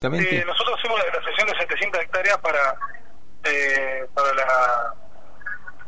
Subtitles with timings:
[0.00, 2.76] Eh, nosotros hacemos la sesión de 700 hectáreas para
[3.42, 4.94] eh, para la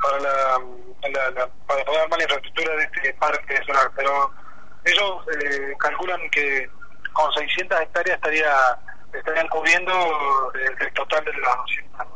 [0.01, 4.33] para la, para poder armar la infraestructura de este parque solar, pero
[4.85, 6.69] ellos eh, calculan que
[7.13, 8.53] con 600 hectáreas estaría
[9.13, 9.93] estarían cubriendo
[10.55, 12.07] el, total de las 200.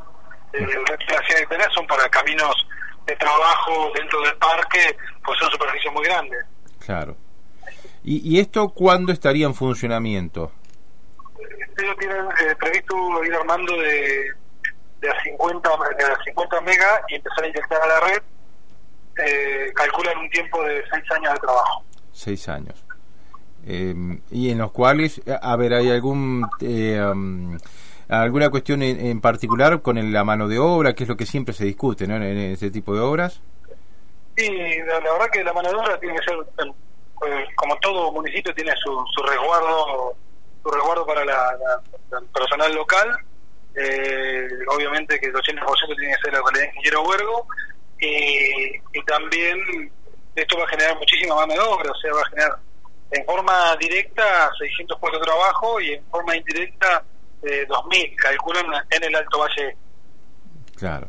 [0.55, 2.67] El resto de las 100 hectáreas son para caminos
[3.07, 6.45] de trabajo dentro del parque, pues son superficies muy grandes.
[6.85, 7.17] Claro.
[8.03, 10.51] ¿Y, y esto cuándo estaría en funcionamiento?
[11.85, 14.33] Ellos tienen eh, previsto ir armando de,
[15.01, 18.23] de, a 50, de a 50 megas y empezar a inyectar a la red.
[19.17, 21.85] Eh, calculan un tiempo de 6 años de trabajo.
[22.13, 22.85] 6 años.
[23.67, 23.95] Eh,
[24.31, 27.57] y en los cuales, a ver, ¿hay algún eh, um,
[28.09, 31.65] alguna cuestión en, particular con la mano de obra, que es lo que siempre se
[31.65, 32.17] discute ¿no?
[32.17, 33.41] en, en ese tipo de obras?
[34.37, 34.49] Sí,
[34.87, 36.39] la, la, verdad que la mano de obra tiene que ser,
[37.27, 40.17] eh, como todo municipio, tiene su, su resguardo
[40.65, 41.57] su resguardo para la,
[42.19, 43.17] el personal local.
[43.77, 47.47] Eh, obviamente que el 80% tiene que ser la localidad de Ingeniero Huergo.
[48.01, 49.59] Y, y, también
[50.35, 52.59] esto va a generar muchísima mano de o sea, va a generar
[53.13, 57.05] en forma directa 600 puestos de trabajo y en forma indirecta
[57.43, 59.77] eh, 2.000, calculan en el Alto Valle.
[60.77, 61.09] Claro.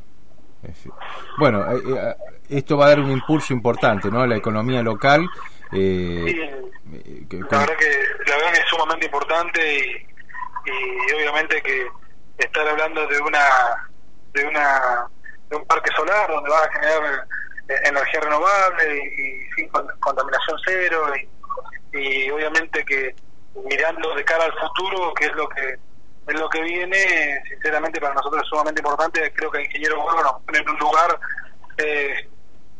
[1.37, 2.15] Bueno, eh, eh,
[2.49, 4.21] esto va a dar un impulso importante ¿no?
[4.21, 5.27] a la economía local.
[5.71, 10.07] Eh, sí, que, la verdad que la verdad que es sumamente importante y,
[10.65, 11.87] y, obviamente que
[12.37, 13.45] estar hablando de una
[14.33, 15.07] de una
[15.49, 17.27] de un parque solar donde va a generar
[17.83, 21.11] energía renovable y, y sin contaminación cero
[21.93, 23.15] y, y obviamente que
[23.63, 25.79] mirando de cara al futuro que es lo que
[26.27, 29.31] es lo que viene, sinceramente para nosotros es sumamente importante.
[29.33, 31.19] Creo que el ingeniero Huergo nos pone en un lugar
[31.77, 32.29] eh,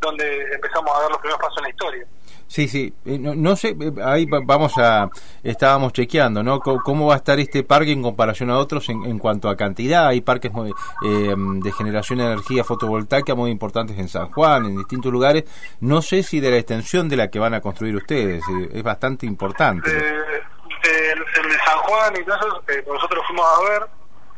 [0.06, 2.08] donde empezamos a dar los primeros pasos en la historia.
[2.48, 5.10] Sí, sí, eh, no, no, sé, eh, ahí vamos a,
[5.44, 6.60] estábamos chequeando, ¿no?
[6.60, 10.08] ¿Cómo, va a estar este parque en comparación a otros en, en cuanto a cantidad?
[10.08, 10.70] Hay parques muy,
[11.06, 15.46] eh, de generación de energía fotovoltaica muy importantes en San Juan, en distintos lugares.
[15.82, 19.26] No sé si de la extensión de la que van a construir ustedes, es bastante
[19.26, 19.90] importante.
[19.92, 23.82] El, el, de San Juan y eso, eh, nosotros fuimos a ver,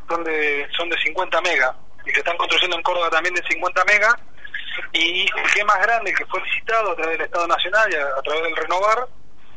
[0.07, 3.84] son de, son de 50 megas y se están construyendo en Córdoba también de 50
[3.85, 4.16] megas
[4.93, 8.05] y el que más grande, que fue licitado a través del Estado Nacional y a,
[8.17, 9.07] a través del Renovar,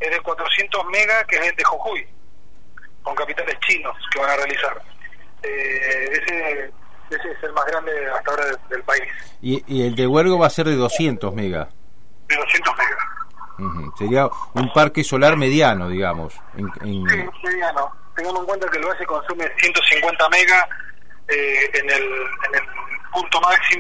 [0.01, 2.07] es de 400 megas, que es el de Jujuy,
[3.03, 4.83] con capitales chinos que van a realizar.
[5.43, 6.73] Eh, ese,
[7.11, 9.03] ese es el más grande hasta ahora del, del país.
[9.41, 11.69] ¿Y, ¿Y, el de Huergo va a ser de 200 megas?
[12.29, 13.05] De 200 megas.
[13.59, 13.99] Uh -huh.
[13.99, 16.35] Sería un parque solar mediano, digamos.
[16.57, 17.09] En, en...
[17.09, 17.93] Sí, mediano.
[18.17, 20.65] Tengamos en cuenta que el Valle consume 150 megas
[21.29, 22.63] eh, en, el, en el
[23.13, 23.71] punto máximo